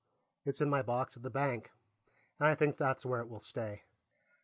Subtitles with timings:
[0.45, 1.69] It's in my box at the bank,
[2.39, 3.83] and I think that's where it will stay.